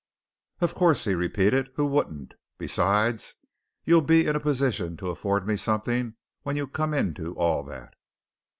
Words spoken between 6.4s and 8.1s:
when you come into all that."